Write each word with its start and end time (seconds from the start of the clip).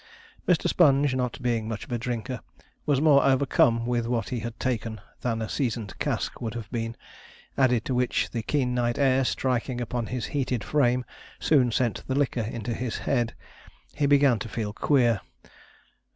Mr. 0.47 0.67
Sponge, 0.67 1.13
not 1.13 1.39
being 1.43 1.67
much 1.67 1.83
of 1.85 1.91
a 1.91 1.97
drinker, 1.99 2.41
was 2.87 2.99
more 2.99 3.23
overcome 3.23 3.85
with 3.85 4.07
what 4.07 4.29
he 4.29 4.39
had 4.39 4.59
taken 4.59 4.99
than 5.19 5.43
a 5.43 5.47
seasoned 5.47 5.93
cask 5.99 6.41
would 6.41 6.55
have 6.55 6.67
been; 6.71 6.95
added 7.55 7.85
to 7.85 7.93
which 7.93 8.31
the 8.31 8.41
keen 8.41 8.73
night 8.73 8.97
air 8.97 9.23
striking 9.23 9.79
upon 9.79 10.07
his 10.07 10.25
heated 10.33 10.63
frame 10.63 11.05
soon 11.39 11.71
sent 11.71 12.03
the 12.07 12.15
liquor 12.15 12.41
into 12.41 12.73
his 12.73 12.97
head. 13.05 13.35
He 13.93 14.07
began 14.07 14.39
to 14.39 14.49
feel 14.49 14.73
queer. 14.73 15.21